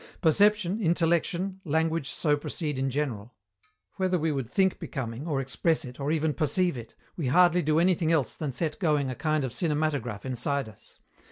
[0.19, 3.35] Perception, intellection, language so proceed in general.
[3.97, 7.77] Whether we would think becoming, or express it, or even perceive it, we hardly do
[7.79, 10.97] anything else than set going a kind of cinematograph inside us.